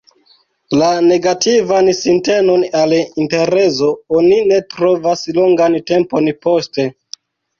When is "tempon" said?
5.91-6.33